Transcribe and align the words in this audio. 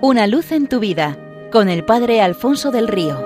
Una 0.00 0.28
luz 0.28 0.52
en 0.52 0.68
tu 0.68 0.78
vida 0.78 1.18
con 1.50 1.68
el 1.68 1.84
Padre 1.84 2.20
Alfonso 2.20 2.70
del 2.70 2.86
Río. 2.86 3.18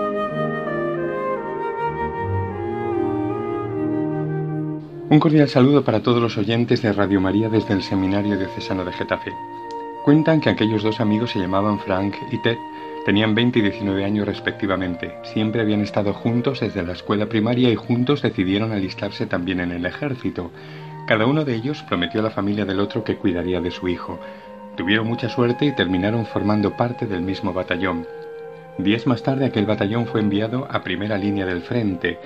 Un 5.11 5.21
cordial 5.21 5.51
saludo 5.51 5.85
para 5.85 6.03
todos 6.03 6.23
los 6.23 6.39
oyentes 6.39 6.81
de 6.81 6.95
Radio 6.95 7.21
María 7.21 7.51
desde 7.51 7.75
el 7.75 7.83
Seminario 7.83 8.39
Diocesano 8.39 8.87
de 8.87 8.93
Getafe. 8.93 9.33
Cuentan 10.07 10.41
que 10.41 10.49
aquellos 10.49 10.83
dos 10.83 10.99
amigos 11.01 11.33
se 11.33 11.41
llamaban 11.41 11.79
Frank 11.79 12.15
y 12.31 12.39
Ted. 12.39 12.57
Tenían 13.05 13.35
20 13.35 13.59
y 13.59 13.63
19 13.63 14.07
años 14.07 14.27
respectivamente. 14.27 15.13
Siempre 15.25 15.61
habían 15.61 15.83
estado 15.83 16.15
juntos 16.15 16.61
desde 16.61 16.83
la 16.83 16.95
escuela 16.95 17.27
primaria 17.27 17.69
y 17.69 17.77
juntos 17.77 18.23
decidieron 18.23 18.73
alistarse 18.73 19.27
también 19.27 19.61
en 19.61 19.73
el 19.73 19.85
ejército. 19.85 20.51
Cada 21.07 21.27
uno 21.27 21.45
de 21.45 21.55
ellos 21.55 21.83
prometió 21.87 22.21
a 22.21 22.25
la 22.25 22.31
familia 22.31 22.65
del 22.65 22.81
otro 22.81 23.05
que 23.05 23.17
cuidaría 23.17 23.61
de 23.61 23.73
su 23.73 23.89
hijo. 23.89 24.19
Tuvieron 24.77 25.07
mucha 25.07 25.29
suerte 25.29 25.67
y 25.67 25.75
terminaron 25.75 26.25
formando 26.25 26.77
parte 26.77 27.07
del 27.07 27.21
mismo 27.21 27.53
batallón. 27.53 28.07
Días 28.79 29.07
más 29.07 29.23
tarde 29.23 29.45
aquel 29.45 29.67
batallón 29.67 30.07
fue 30.07 30.21
enviado 30.21 30.67
a 30.71 30.83
primera 30.83 31.19
línea 31.19 31.45
del 31.45 31.61
frente. 31.61 32.19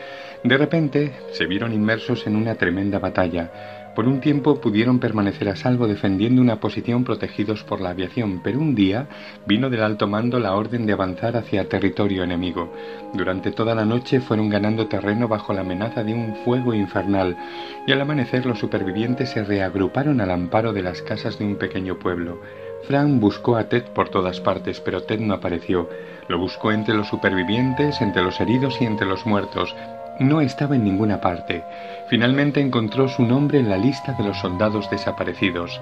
De 0.44 0.56
repente 0.56 1.12
se 1.32 1.46
vieron 1.46 1.72
inmersos 1.72 2.26
en 2.26 2.36
una 2.36 2.54
tremenda 2.54 3.00
batalla. 3.00 3.75
Por 3.96 4.06
un 4.08 4.20
tiempo 4.20 4.60
pudieron 4.60 4.98
permanecer 4.98 5.48
a 5.48 5.56
salvo 5.56 5.86
defendiendo 5.86 6.42
una 6.42 6.60
posición 6.60 7.02
protegidos 7.02 7.64
por 7.64 7.80
la 7.80 7.88
aviación, 7.88 8.42
pero 8.44 8.60
un 8.60 8.74
día 8.74 9.08
vino 9.46 9.70
del 9.70 9.82
alto 9.82 10.06
mando 10.06 10.38
la 10.38 10.54
orden 10.54 10.84
de 10.84 10.92
avanzar 10.92 11.34
hacia 11.34 11.70
territorio 11.70 12.22
enemigo. 12.22 12.70
Durante 13.14 13.52
toda 13.52 13.74
la 13.74 13.86
noche 13.86 14.20
fueron 14.20 14.50
ganando 14.50 14.86
terreno 14.86 15.28
bajo 15.28 15.54
la 15.54 15.62
amenaza 15.62 16.04
de 16.04 16.12
un 16.12 16.36
fuego 16.44 16.74
infernal, 16.74 17.38
y 17.86 17.92
al 17.92 18.02
amanecer 18.02 18.44
los 18.44 18.58
supervivientes 18.58 19.30
se 19.30 19.42
reagruparon 19.42 20.20
al 20.20 20.30
amparo 20.30 20.74
de 20.74 20.82
las 20.82 21.00
casas 21.00 21.38
de 21.38 21.46
un 21.46 21.56
pequeño 21.56 21.98
pueblo. 21.98 22.42
Frank 22.86 23.18
buscó 23.18 23.56
a 23.56 23.70
Ted 23.70 23.84
por 23.94 24.10
todas 24.10 24.42
partes, 24.42 24.78
pero 24.80 25.04
Ted 25.04 25.20
no 25.20 25.32
apareció. 25.32 25.88
Lo 26.28 26.38
buscó 26.38 26.70
entre 26.70 26.94
los 26.94 27.08
supervivientes, 27.08 28.02
entre 28.02 28.22
los 28.22 28.40
heridos 28.42 28.78
y 28.82 28.84
entre 28.84 29.06
los 29.06 29.24
muertos, 29.24 29.74
no 30.18 30.40
estaba 30.40 30.76
en 30.76 30.84
ninguna 30.84 31.20
parte. 31.20 31.64
Finalmente 32.08 32.60
encontró 32.60 33.08
su 33.08 33.24
nombre 33.24 33.58
en 33.58 33.68
la 33.68 33.76
lista 33.76 34.12
de 34.12 34.24
los 34.24 34.38
soldados 34.38 34.90
desaparecidos. 34.90 35.80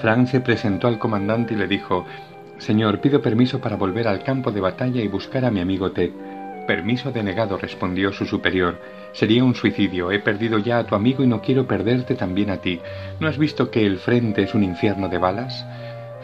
Frank 0.00 0.26
se 0.26 0.40
presentó 0.40 0.88
al 0.88 0.98
comandante 0.98 1.54
y 1.54 1.56
le 1.56 1.66
dijo 1.66 2.04
Señor, 2.58 3.00
pido 3.00 3.20
permiso 3.20 3.60
para 3.60 3.76
volver 3.76 4.06
al 4.06 4.22
campo 4.22 4.52
de 4.52 4.60
batalla 4.60 5.02
y 5.02 5.08
buscar 5.08 5.44
a 5.44 5.50
mi 5.50 5.60
amigo 5.60 5.90
Ted. 5.90 6.10
Permiso 6.66 7.10
denegado, 7.10 7.58
respondió 7.58 8.12
su 8.12 8.24
superior. 8.24 8.78
Sería 9.12 9.42
un 9.42 9.56
suicidio. 9.56 10.12
He 10.12 10.20
perdido 10.20 10.58
ya 10.58 10.78
a 10.78 10.86
tu 10.86 10.94
amigo 10.94 11.24
y 11.24 11.26
no 11.26 11.42
quiero 11.42 11.66
perderte 11.66 12.14
también 12.14 12.50
a 12.50 12.58
ti. 12.58 12.80
¿No 13.18 13.26
has 13.26 13.36
visto 13.36 13.70
que 13.70 13.84
el 13.84 13.98
frente 13.98 14.42
es 14.42 14.54
un 14.54 14.62
infierno 14.62 15.08
de 15.08 15.18
balas? 15.18 15.66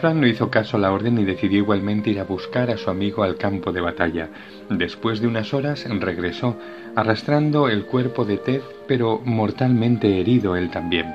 Frank 0.01 0.15
no 0.17 0.29
hizo 0.29 0.49
caso 0.49 0.77
a 0.77 0.81
la 0.81 0.93
orden 0.93 1.19
y 1.19 1.25
decidió 1.25 1.59
igualmente 1.59 2.11
ir 2.11 2.21
a 2.21 2.25
buscar 2.25 2.71
a 2.71 2.77
su 2.77 2.89
amigo 2.89 3.25
al 3.25 3.37
campo 3.37 3.73
de 3.73 3.81
batalla. 3.81 4.29
Después 4.71 5.21
de 5.21 5.27
unas 5.27 5.53
horas 5.53 5.85
regresó, 5.89 6.57
arrastrando 6.95 7.69
el 7.69 7.85
cuerpo 7.85 8.25
de 8.25 8.39
Ted, 8.39 8.61
pero 8.87 9.21
mortalmente 9.25 10.21
herido 10.21 10.55
él 10.55 10.71
también. 10.71 11.13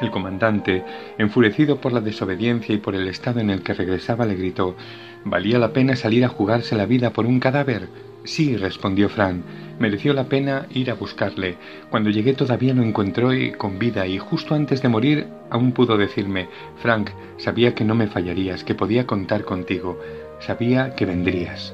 El 0.00 0.10
comandante, 0.10 0.82
enfurecido 1.18 1.78
por 1.78 1.92
la 1.92 2.00
desobediencia 2.00 2.74
y 2.74 2.78
por 2.78 2.94
el 2.94 3.06
estado 3.06 3.40
en 3.40 3.50
el 3.50 3.62
que 3.62 3.74
regresaba, 3.74 4.24
le 4.24 4.34
gritó 4.34 4.76
¿Valía 5.24 5.58
la 5.58 5.72
pena 5.72 5.94
salir 5.94 6.24
a 6.24 6.28
jugarse 6.28 6.74
la 6.74 6.86
vida 6.86 7.10
por 7.10 7.26
un 7.26 7.38
cadáver? 7.38 7.88
Sí, 8.26 8.56
respondió 8.56 9.08
Frank, 9.08 9.44
mereció 9.78 10.12
la 10.12 10.24
pena 10.24 10.66
ir 10.74 10.90
a 10.90 10.94
buscarle. 10.94 11.56
Cuando 11.90 12.10
llegué 12.10 12.32
todavía 12.34 12.74
lo 12.74 12.82
encontró 12.82 13.30
con 13.56 13.78
vida 13.78 14.04
y 14.08 14.18
justo 14.18 14.56
antes 14.56 14.82
de 14.82 14.88
morir 14.88 15.28
aún 15.48 15.70
pudo 15.70 15.96
decirme, 15.96 16.48
Frank, 16.82 17.10
sabía 17.36 17.76
que 17.76 17.84
no 17.84 17.94
me 17.94 18.08
fallarías, 18.08 18.64
que 18.64 18.74
podía 18.74 19.06
contar 19.06 19.44
contigo, 19.44 20.00
sabía 20.40 20.96
que 20.96 21.06
vendrías. 21.06 21.72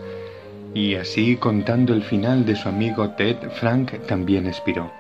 Y 0.75 0.97
así, 0.97 1.37
contando 1.37 1.95
el 1.95 2.03
final 2.03 2.45
de 2.45 2.57
su 2.57 2.69
amigo 2.69 3.11
Ted, 3.13 3.37
Frank 3.59 3.93
también 4.07 4.47
expiró. 4.47 4.93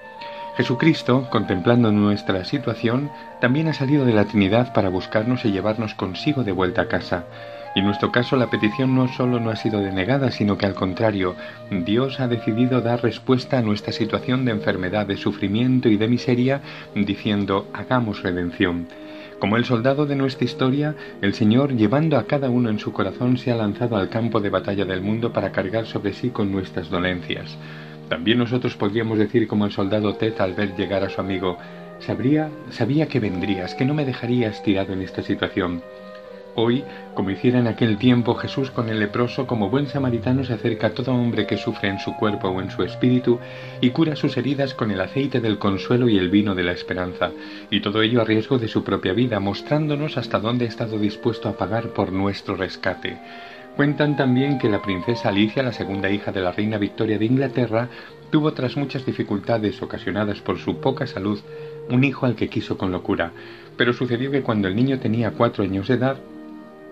Jesucristo, 0.57 1.29
contemplando 1.31 1.93
nuestra 1.93 2.47
situación, 2.47 3.11
también 3.43 3.69
ha 3.69 3.75
salido 3.75 4.07
de 4.07 4.15
la 4.15 4.25
Trinidad 4.25 4.73
para 4.73 4.89
buscarnos 4.89 5.45
y 5.45 5.53
llevarnos 5.53 5.95
consigo 5.95 6.45
de 6.45 6.53
vuelta 6.53 6.83
a 6.83 6.89
casa. 6.89 7.27
Y 7.75 7.79
en 7.79 7.87
nuestro 7.87 8.13
caso 8.13 8.37
la 8.37 8.51
petición 8.51 8.95
no 8.95 9.09
solo 9.09 9.41
no 9.41 9.51
ha 9.51 9.57
sido 9.57 9.81
denegada, 9.81 10.31
sino 10.31 10.59
que 10.59 10.67
al 10.67 10.75
contrario, 10.75 11.35
Dios 11.71 12.21
ha 12.21 12.29
decidido 12.29 12.81
dar 12.83 13.03
respuesta 13.03 13.59
a 13.59 13.63
nuestra 13.63 13.93
situación 13.93 14.45
de 14.45 14.53
enfermedad, 14.53 15.07
de 15.07 15.17
sufrimiento 15.17 15.89
y 15.89 15.97
de 15.97 16.09
miseria, 16.09 16.61
diciendo, 16.95 17.67
hagamos 17.73 18.23
redención. 18.23 18.89
Como 19.39 19.57
el 19.57 19.65
soldado 19.65 20.07
de 20.07 20.15
nuestra 20.15 20.45
historia, 20.45 20.95
el 21.21 21.35
Señor, 21.35 21.75
llevando 21.75 22.17
a 22.17 22.27
cada 22.27 22.49
uno 22.51 22.69
en 22.69 22.79
su 22.79 22.93
corazón, 22.93 23.39
se 23.39 23.51
ha 23.51 23.57
lanzado 23.57 23.97
al 23.97 24.09
campo 24.09 24.41
de 24.41 24.51
batalla 24.51 24.85
del 24.85 25.01
mundo 25.01 25.33
para 25.33 25.51
cargar 25.51 25.87
sobre 25.87 26.13
sí 26.13 26.31
con 26.31 26.53
nuestras 26.53 26.91
dolencias. 26.91 27.57
También 28.09 28.39
nosotros 28.39 28.77
podríamos 28.77 29.19
decir 29.19 29.49
como 29.49 29.65
el 29.65 29.73
soldado 29.73 30.15
Ted 30.15 30.39
al 30.39 30.55
ver 30.55 30.77
llegar 30.77 31.03
a 31.03 31.09
su 31.09 31.21
amigo, 31.21 31.59
Sabría, 32.07 32.51
sabía 32.71 33.07
que 33.07 33.21
vendrías, 33.21 33.77
que 33.77 33.85
no 33.85 33.95
me 33.95 34.05
dejarías 34.05 34.61
tirado 34.65 34.93
en 34.93 35.03
esta 35.03 35.23
situación. 35.23 35.83
Hoy, 36.55 36.85
como 37.15 37.31
hiciera 37.31 37.59
en 37.61 37.67
aquel 37.67 37.97
tiempo 37.97 38.35
Jesús 38.35 38.71
con 38.71 38.91
el 38.91 39.01
leproso, 39.01 39.47
como 39.47 39.71
buen 39.71 39.87
samaritano 39.87 40.45
se 40.45 40.53
acerca 40.53 40.89
a 40.89 40.91
todo 40.91 41.15
hombre 41.15 41.47
que 41.47 41.57
sufre 41.57 41.89
en 41.89 41.99
su 41.99 42.15
cuerpo 42.15 42.49
o 42.49 42.61
en 42.61 42.71
su 42.71 42.83
espíritu 42.83 43.39
y 43.81 43.89
cura 43.91 44.17
sus 44.17 44.37
heridas 44.37 44.75
con 44.75 44.91
el 44.91 45.01
aceite 45.01 45.41
del 45.41 45.59
consuelo 45.59 46.11
y 46.11 46.19
el 46.19 46.29
vino 46.29 46.55
de 46.55 46.65
la 46.65 46.73
esperanza, 46.73 47.31
y 47.71 47.81
todo 47.81 48.03
ello 48.03 48.21
a 48.21 48.25
riesgo 48.25 48.59
de 48.59 48.69
su 48.69 48.85
propia 48.85 49.15
vida, 49.15 49.41
mostrándonos 49.41 50.19
hasta 50.19 50.41
dónde 50.41 50.67
ha 50.67 50.69
estado 50.69 50.99
dispuesto 50.99 51.49
a 51.49 51.57
pagar 51.57 51.89
por 51.95 52.13
nuestro 52.13 52.55
rescate. 52.55 53.17
Cuentan 53.75 54.17
también 54.17 54.59
que 54.59 54.69
la 54.69 54.83
princesa 54.83 55.31
Alicia, 55.31 55.63
la 55.63 55.73
segunda 55.73 56.11
hija 56.11 56.33
de 56.33 56.43
la 56.43 56.53
reina 56.53 56.77
Victoria 56.77 57.19
de 57.19 57.25
Inglaterra, 57.25 57.89
tuvo 58.31 58.53
tras 58.53 58.77
muchas 58.77 59.07
dificultades 59.07 59.81
ocasionadas 59.81 60.43
por 60.43 60.59
su 60.59 60.81
poca 60.81 61.07
salud 61.07 61.41
un 61.89 62.05
hijo 62.05 62.27
al 62.27 62.37
que 62.37 62.49
quiso 62.49 62.77
con 62.77 62.93
locura, 62.93 63.33
pero 63.79 63.95
sucedió 63.95 64.31
que 64.31 64.43
cuando 64.43 64.69
el 64.69 64.77
niño 64.77 64.99
tenía 64.99 65.31
cuatro 65.31 65.65
años 65.65 65.89
de 65.89 65.95
edad, 65.95 66.19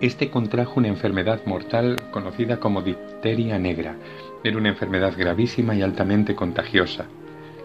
este 0.01 0.31
contrajo 0.31 0.79
una 0.79 0.87
enfermedad 0.87 1.41
mortal 1.45 1.95
conocida 2.11 2.57
como 2.57 2.81
difteria 2.81 3.59
negra. 3.59 3.95
Era 4.43 4.57
una 4.57 4.69
enfermedad 4.69 5.13
gravísima 5.15 5.75
y 5.75 5.83
altamente 5.83 6.33
contagiosa. 6.33 7.05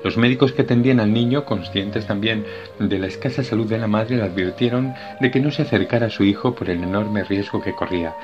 Los 0.05 0.19
médicos 0.19 0.53
que 0.53 0.63
atendían 0.63 1.01
al 1.01 1.13
niño, 1.13 1.47
conscientes 1.47 2.07
también 2.07 2.45
de 2.79 2.99
la 2.99 3.07
escasa 3.07 3.43
salud 3.43 3.67
de 3.67 3.79
la 3.79 3.87
madre, 3.87 4.17
le 4.17 4.23
advirtieron 4.23 4.95
de 5.21 5.31
que 5.31 5.41
no 5.41 5.51
se 5.51 5.63
acercara 5.63 6.07
a 6.07 6.11
su 6.11 6.25
hijo 6.25 6.55
por 6.55 6.69
el 6.69 6.83
enorme 6.83 7.25
riesgo 7.25 7.63
que 7.63 7.73
corría. 7.73 8.15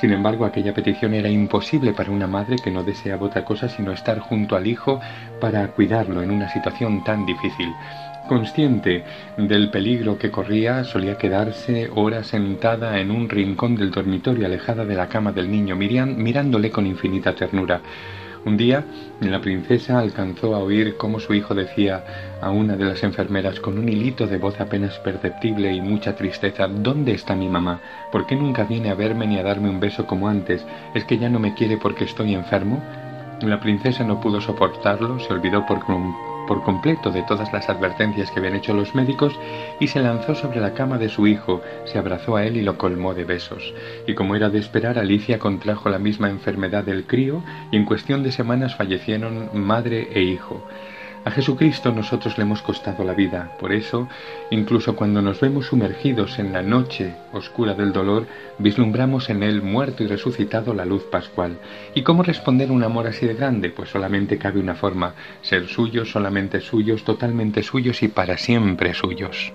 Sin 0.00 0.12
embargo, 0.12 0.44
aquella 0.44 0.74
petición 0.74 1.14
era 1.14 1.28
imposible 1.28 1.92
para 1.92 2.10
una 2.10 2.26
madre 2.26 2.56
que 2.62 2.70
no 2.70 2.82
deseaba 2.82 3.26
otra 3.26 3.44
cosa 3.44 3.68
sino 3.68 3.92
estar 3.92 4.18
junto 4.18 4.56
al 4.56 4.66
hijo 4.66 5.00
para 5.40 5.68
cuidarlo 5.68 6.22
en 6.22 6.30
una 6.30 6.48
situación 6.48 7.04
tan 7.04 7.24
difícil. 7.24 7.72
Consciente 8.30 9.02
del 9.36 9.70
peligro 9.70 10.16
que 10.16 10.30
corría, 10.30 10.84
solía 10.84 11.18
quedarse 11.18 11.90
horas 11.92 12.28
sentada 12.28 13.00
en 13.00 13.10
un 13.10 13.28
rincón 13.28 13.74
del 13.74 13.90
dormitorio 13.90 14.46
alejada 14.46 14.84
de 14.84 14.94
la 14.94 15.08
cama 15.08 15.32
del 15.32 15.50
niño, 15.50 15.74
mirándole 15.74 16.70
con 16.70 16.86
infinita 16.86 17.34
ternura. 17.34 17.80
Un 18.44 18.56
día, 18.56 18.84
la 19.20 19.40
princesa 19.40 19.98
alcanzó 19.98 20.54
a 20.54 20.60
oír 20.60 20.96
cómo 20.96 21.18
su 21.18 21.34
hijo 21.34 21.56
decía 21.56 22.38
a 22.40 22.50
una 22.50 22.76
de 22.76 22.84
las 22.84 23.02
enfermeras 23.02 23.58
con 23.58 23.76
un 23.76 23.88
hilito 23.88 24.28
de 24.28 24.38
voz 24.38 24.60
apenas 24.60 24.96
perceptible 25.00 25.72
y 25.72 25.80
mucha 25.80 26.14
tristeza 26.14 26.68
¿Dónde 26.68 27.10
está 27.10 27.34
mi 27.34 27.48
mamá? 27.48 27.80
¿Por 28.12 28.28
qué 28.28 28.36
nunca 28.36 28.62
viene 28.62 28.90
a 28.90 28.94
verme 28.94 29.26
ni 29.26 29.40
a 29.40 29.42
darme 29.42 29.70
un 29.70 29.80
beso 29.80 30.06
como 30.06 30.28
antes? 30.28 30.64
¿Es 30.94 31.04
que 31.04 31.18
ya 31.18 31.28
no 31.28 31.40
me 31.40 31.54
quiere 31.54 31.78
porque 31.78 32.04
estoy 32.04 32.34
enfermo? 32.34 32.80
La 33.42 33.58
princesa 33.58 34.04
no 34.04 34.20
pudo 34.20 34.40
soportarlo, 34.40 35.18
se 35.18 35.32
olvidó 35.32 35.66
por 35.66 35.80
por 36.50 36.64
completo 36.64 37.12
de 37.12 37.22
todas 37.22 37.52
las 37.52 37.68
advertencias 37.68 38.28
que 38.32 38.40
habían 38.40 38.56
hecho 38.56 38.74
los 38.74 38.92
médicos 38.96 39.38
y 39.78 39.86
se 39.86 40.00
lanzó 40.00 40.34
sobre 40.34 40.60
la 40.60 40.74
cama 40.74 40.98
de 40.98 41.08
su 41.08 41.28
hijo, 41.28 41.62
se 41.84 41.96
abrazó 41.96 42.34
a 42.34 42.44
él 42.44 42.56
y 42.56 42.62
lo 42.62 42.76
colmó 42.76 43.14
de 43.14 43.22
besos. 43.22 43.72
Y 44.04 44.16
como 44.16 44.34
era 44.34 44.50
de 44.50 44.58
esperar, 44.58 44.98
Alicia 44.98 45.38
contrajo 45.38 45.90
la 45.90 46.00
misma 46.00 46.28
enfermedad 46.28 46.82
del 46.82 47.06
crío 47.06 47.44
y 47.70 47.76
en 47.76 47.84
cuestión 47.84 48.24
de 48.24 48.32
semanas 48.32 48.74
fallecieron 48.74 49.50
madre 49.54 50.08
e 50.12 50.22
hijo. 50.22 50.66
A 51.22 51.30
Jesucristo 51.30 51.92
nosotros 51.92 52.38
le 52.38 52.44
hemos 52.44 52.62
costado 52.62 53.04
la 53.04 53.12
vida, 53.12 53.52
por 53.60 53.72
eso, 53.72 54.08
incluso 54.50 54.96
cuando 54.96 55.20
nos 55.20 55.38
vemos 55.38 55.66
sumergidos 55.66 56.38
en 56.38 56.50
la 56.50 56.62
noche 56.62 57.14
oscura 57.34 57.74
del 57.74 57.92
dolor, 57.92 58.26
vislumbramos 58.58 59.28
en 59.28 59.42
Él 59.42 59.60
muerto 59.60 60.02
y 60.02 60.06
resucitado 60.06 60.72
la 60.72 60.86
luz 60.86 61.02
pascual. 61.04 61.58
¿Y 61.94 62.04
cómo 62.04 62.22
responder 62.22 62.70
un 62.70 62.82
amor 62.84 63.06
así 63.06 63.26
de 63.26 63.34
grande? 63.34 63.68
Pues 63.68 63.90
solamente 63.90 64.38
cabe 64.38 64.60
una 64.60 64.74
forma, 64.74 65.12
ser 65.42 65.68
suyos, 65.68 66.10
solamente 66.10 66.62
suyos, 66.62 67.04
totalmente 67.04 67.62
suyos 67.62 68.02
y 68.02 68.08
para 68.08 68.38
siempre 68.38 68.94
suyos. 68.94 69.52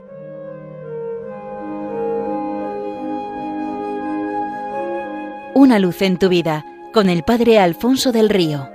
Una 5.56 5.80
luz 5.80 6.04
en 6.04 6.20
tu 6.20 6.30
vida, 6.30 6.64
con 6.94 7.10
el 7.10 7.24
Padre 7.24 7.58
Alfonso 7.58 8.12
del 8.12 8.30
Río. 8.30 8.75